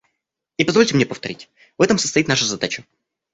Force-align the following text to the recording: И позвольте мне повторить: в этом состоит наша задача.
И 0.57 0.63
позвольте 0.65 0.95
мне 0.95 1.05
повторить: 1.05 1.47
в 1.77 1.83
этом 1.83 1.99
состоит 1.99 2.27
наша 2.27 2.45
задача. 2.45 2.83